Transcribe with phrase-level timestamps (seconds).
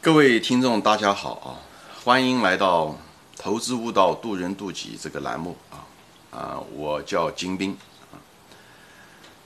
[0.00, 1.58] 各位听众，大家好啊！
[2.04, 2.86] 欢迎来到
[3.36, 5.82] 《投资悟道，渡人渡己》这个栏目啊
[6.30, 6.60] 啊！
[6.72, 7.76] 我叫金兵
[8.12, 8.14] 啊。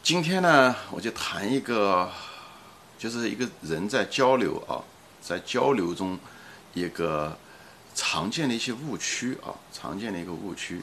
[0.03, 2.07] 今天呢，我就谈一个，
[2.99, 4.77] 就是一个人在交流啊，
[5.23, 6.19] 在交流中
[6.75, 7.35] 一个
[7.95, 10.83] 常见的一些误区啊，常见的一个误区。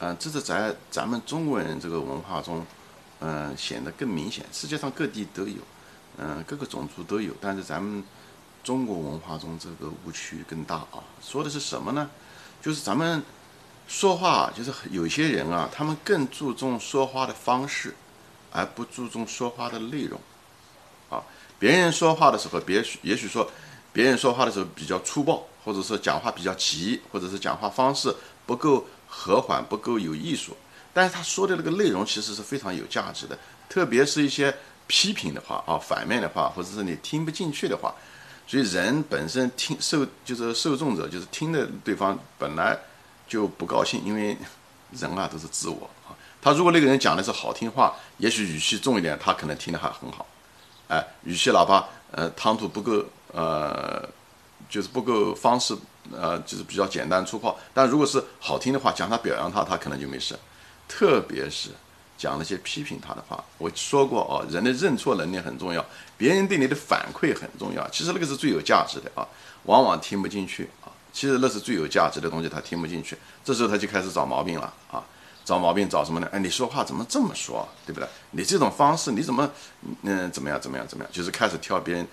[0.00, 2.64] 嗯，这是在咱们中国人这个文化中，
[3.20, 4.44] 嗯，显得更明显。
[4.52, 5.62] 世界上各地都有，
[6.18, 8.04] 嗯，各个种族都有，但是咱们。
[8.66, 12.10] 中国文化中这个误区更大啊，说的是什么呢？
[12.60, 13.22] 就是咱们
[13.86, 17.94] 说话，就是有些人啊，他们更注重说话的方式，
[18.50, 20.20] 而不注重说话的内容。
[21.08, 21.22] 啊，
[21.60, 23.48] 别人说话的时候，别也许说
[23.92, 28.12] 别人说话的时候比较粗暴，或者是讲话比较急，或者是讲话方式
[28.46, 30.56] 不够和缓，不够有艺术。
[30.92, 34.52] 但是他说的那个内容其实是非常有价值的，特别是一些
[34.88, 37.94] 批评的话啊，反面的话，或者是你听不进去的话。
[38.46, 42.78] 所以人本身听受就是受众者，就是听的对方本来
[43.26, 44.36] 就不高兴，因为
[44.92, 46.14] 人啊都是自我啊。
[46.40, 50.24] 他如果那个人讲的是好听话，也许语气重一点，他可能听得还很好。
[50.86, 54.08] 哎，语气哪怕呃谈吐不够呃，
[54.70, 55.76] 就是不够方式
[56.12, 57.58] 呃，就是比较简单粗暴。
[57.74, 60.38] 但如果是好听的话，讲他表扬他，他可能就没事。
[60.86, 61.70] 特别是。
[62.16, 65.84] 讲那些批评他的话，我说过啊，人的认错能力很重要，
[66.16, 67.88] 别人对你的反馈很重要。
[67.90, 69.26] 其实那个是最有价值的啊，
[69.64, 70.88] 往往听不进去啊。
[71.12, 75.02] 其实那是最有价值的东西，他听不进去，这时候他就开始找毛病了啊。
[75.44, 76.28] 找毛病找什么呢？
[76.32, 78.08] 哎，你说话怎么这么说，对不对？
[78.32, 79.48] 你这种方式你怎么
[80.02, 81.12] 嗯怎么样怎么样怎么样？
[81.12, 82.06] 就是开始挑别人，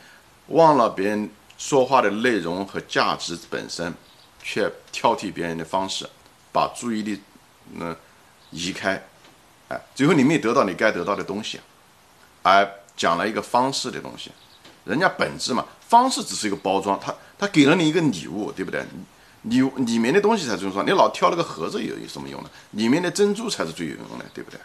[0.49, 3.91] 忘了别人说话的内容和价值本身，
[4.43, 6.07] 却挑剔别人的方式，
[6.51, 7.19] 把注意力
[7.73, 7.95] 嗯
[8.51, 9.03] 移开。
[9.95, 11.59] 最后你没得到你该得到的东西，
[12.41, 14.31] 而讲了一个方式的东西，
[14.85, 18.85] 人家本质嘛，方式只是一个包装，他他给了你一个礼物，对不对？
[19.43, 22.49] 礼里面的东西才最重要，你老挑那个盒子有有什么用呢？
[22.71, 24.59] 里面的珍珠才是最有用的，对不对？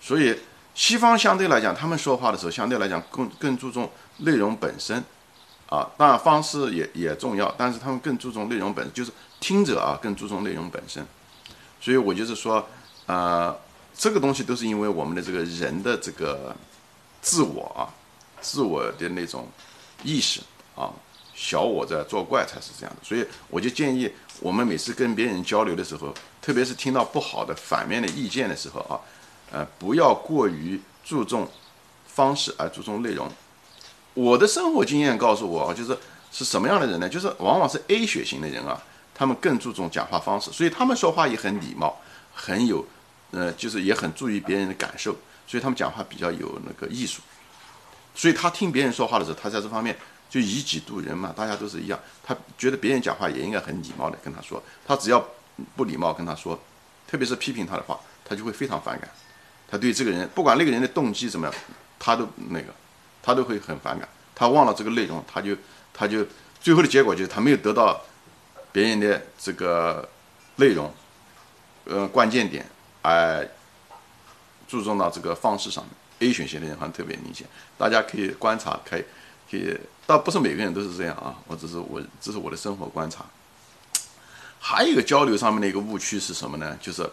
[0.00, 0.38] 所以
[0.74, 5.02] 西方相对来讲，他们说话的时候相对来讲更更注重内容本身，
[5.70, 11.06] 啊，当然方式也也重要，但是他们更注重内容本，就是听者啊更注重内容本身。
[11.80, 12.66] 所以我就是说，
[13.06, 13.54] 啊。
[13.96, 16.54] 这个东西都是因为我们的这个人的这个
[17.22, 17.88] 自我啊，
[18.40, 19.48] 自我的那种
[20.02, 20.40] 意识
[20.74, 20.90] 啊，
[21.34, 23.00] 小我在作怪才是这样的。
[23.02, 24.10] 所以我就建议
[24.40, 26.12] 我们每次跟别人交流的时候，
[26.42, 29.00] 特别是听到不好的反面的意见的时候啊，
[29.52, 31.48] 呃，不要过于注重
[32.06, 33.30] 方式而注重内容。
[34.12, 35.96] 我的生活经验告诉我，就是
[36.32, 37.08] 是什么样的人呢？
[37.08, 38.82] 就是往往是 A 血型的人啊，
[39.14, 41.96] 他们更注重讲话方式，所以他们说话也很礼貌，
[42.34, 42.84] 很有。
[43.34, 47.20] 呃，就是也很注意别人的感受，所以他们讲话比较有那个艺术。
[48.14, 49.96] 所以他听别人说话的时候，他在这方面
[50.30, 51.98] 就以己度人嘛，大家都是一样。
[52.22, 55.26] 他觉得别人讲话也应该很礼貌的跟他说，他只要
[55.74, 56.56] 不礼貌跟他说，
[57.08, 59.10] 特别是批评他的话，他就会非常反感。
[59.68, 61.54] 他对这个人，不管那个人的动机怎么样，
[61.98, 62.72] 他都那个，
[63.20, 64.08] 他都会很反感。
[64.32, 65.56] 他忘了这个内容，他就
[65.92, 66.24] 他就
[66.60, 68.00] 最后的结果就是他没有得到
[68.70, 70.08] 别人的这个
[70.56, 70.94] 内容，
[71.86, 72.64] 呃，关键点。
[73.04, 73.46] 哎，
[74.66, 79.04] 注重到这个方式上面，A 选型的人好像特别明显，大家可以观察，可以，
[79.50, 83.26] 可以，倒不是每个人都是这样啊，我只是我，这是我的生活观察。
[84.58, 86.78] 还有一个交流上面的一个误区是什么呢？
[86.80, 87.06] 就是，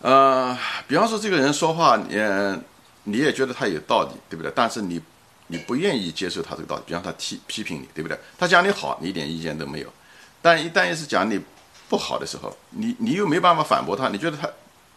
[0.00, 0.58] 呃，
[0.88, 2.60] 比方说这个人说话，嗯
[3.04, 4.50] 你也觉得他有道理，对不对？
[4.56, 5.00] 但是你
[5.46, 8.18] 你不愿意接受他这个道理，比方他批批评你，对不对？
[8.36, 9.92] 他讲你好，你一点意见都没有，
[10.42, 11.40] 但一旦要是讲你
[11.88, 14.50] 不好的时候，你你又没办法反驳他，你觉得他。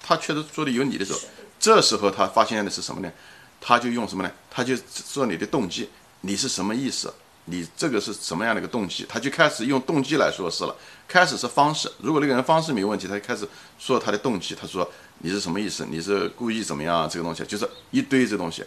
[0.07, 1.19] 他确实做的有理的时候，
[1.59, 3.12] 这时候他发现的是什么呢？
[3.59, 4.31] 他就用什么呢？
[4.50, 5.90] 他就说你的动机，
[6.22, 7.13] 你是什么意思？
[7.50, 9.06] 你这个是什么样的一个动机？
[9.09, 10.73] 他就开始用动机来说事了。
[11.09, 13.46] 开始是方式，如果那个人方式没问题，他就开始
[13.78, 14.56] 说他的动机。
[14.56, 15.85] 他说你是什么意思？
[15.90, 17.09] 你是故意怎么样？
[17.09, 18.63] 这个东西就是一堆这东西。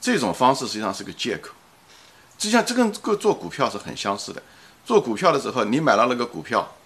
[0.00, 1.50] 这种方式实际上是个借口。
[2.36, 4.42] 就像这跟个做股票是很相似的。
[4.84, 6.76] 做股票的时候，你买了那个股票。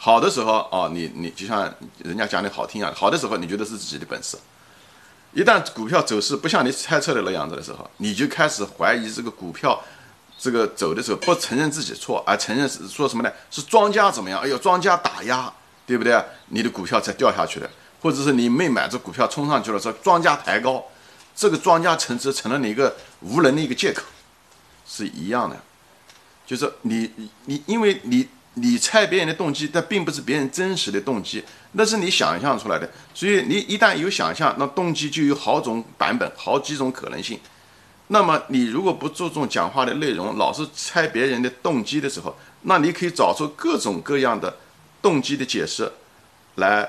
[0.00, 1.74] 好的时候哦，你你就像
[2.04, 4.38] 人家讲的好听啊，好的时候你觉得是自己的本事，
[5.32, 9.82] 一旦股票走势不像你猜测的那样子的时候，你就开始怀疑这个股票
[10.38, 13.32] 这个走的时候不承认自己错，而承认是说什么呢？
[13.50, 14.40] 是庄家怎么样？
[14.40, 15.52] 哎呦，庄家打压，
[15.84, 16.24] 对不对？
[16.46, 17.68] 你的股票才掉下去的，
[18.00, 20.84] 或者是你没买这股票冲上去了，说庄家抬高，
[21.34, 24.04] 这个庄家成只成了你一个无能的一个借口，
[24.86, 25.56] 是一样的，
[26.46, 27.10] 就是你
[27.46, 28.28] 你因为你。
[28.60, 32.88] 你猜别人的动机，但并不是别人真实的动机，那是你想象出来的。
[33.14, 37.38] 所以你一旦有想象，那动机就有好种版本，好几种可能性。
[38.08, 44.56] 那么你如果不注重讲话的内容，老是猜别人的动机的时候，那你可以找出各种各样的
[45.02, 45.92] 动机的解释，
[46.54, 46.88] 来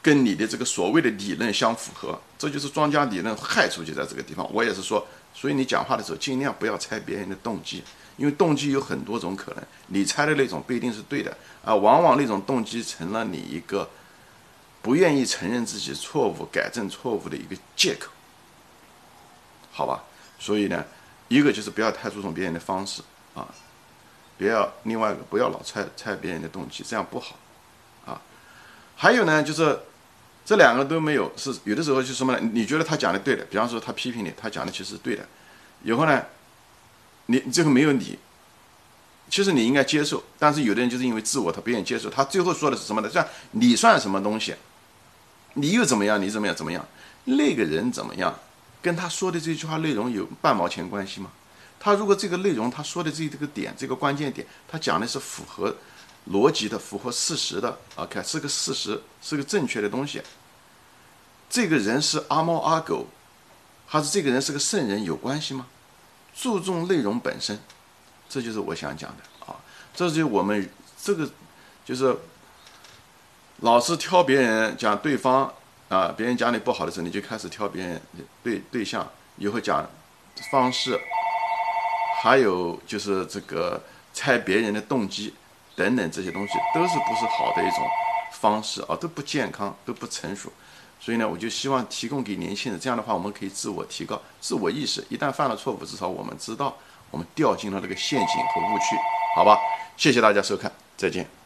[0.00, 2.18] 跟你的这个所谓的理论相符合。
[2.38, 4.48] 这就是庄家理论害处就在这个地方。
[4.54, 5.06] 我也是说，
[5.40, 7.84] 所以你讲话的时候尽量不要猜别人的动机，
[8.16, 11.72] 因为动机有很多种可能，你猜的那种不一定是对的啊。
[11.72, 13.88] 往往那种动机成了你一个
[14.82, 18.10] 不愿意承认自己错误、改正错误的一个借口。
[19.70, 20.02] 好吧，
[20.40, 20.84] 所以呢，
[21.28, 23.00] 一个就是不要太注重别人的方式
[23.36, 23.46] 啊，
[24.36, 27.36] 不要另外一个不要老猜猜别人的动机，这样不好
[28.04, 28.20] 啊。
[28.96, 29.78] 还有呢，就是
[30.48, 32.40] 这两个都没有，是有的时候就什么呢？
[32.54, 35.22] 你觉得他讲的对的，比方说他批评你，他讲的其实是对的，
[35.84, 36.22] 以后呢，
[37.26, 38.18] 你最后没有你，
[39.28, 43.10] 其实你应该接受，但是有的人就是因为自我，他不愿意接受，他最后说的是什么呢？
[43.10, 44.54] 像你算什么东西？
[45.52, 46.18] 你又怎么样？
[46.18, 46.56] 你怎么样？
[46.56, 46.82] 怎么样？
[47.24, 48.34] 那个人怎么样？
[48.80, 51.30] 跟他说的这句话内容有半毛钱关系吗？
[51.78, 55.76] 他如果这个内容他说的这这个点这个关键点，他讲的是符合
[56.30, 60.22] 逻辑的、符合事实的，OK，是个事实，是个正确的东西。
[61.48, 63.06] 这个人是阿猫阿狗，
[63.86, 65.66] 还是这个人是个圣人有关系吗？
[66.34, 67.58] 注重内容本身，
[68.28, 69.56] 这就是我想讲的啊。
[69.94, 70.70] 这就我们
[71.02, 71.30] 这个
[71.84, 72.16] 就是
[73.60, 75.52] 老是挑别人讲对方。
[75.88, 77.98] 啊，别人讲你不好的时候，你就开始挑别人
[78.42, 79.88] 对对象，以后讲
[80.50, 81.00] 方式，
[82.20, 83.82] 还有就是这个
[84.12, 85.32] 猜别人的动机
[85.78, 87.88] 等等这些东西，都是不是好的一种
[88.32, 90.52] 方式啊，都不健康，都不成熟。
[91.00, 95.06] 所以呢，我就希望提供给年轻人，这样的话我们可以自我提高、自我意识。
[95.08, 96.76] 一旦犯了错误，至少我们知道
[97.12, 98.96] 我们掉进了这个陷阱和误区，
[99.36, 99.56] 好吧？
[99.96, 101.37] 谢谢大家收看，再见。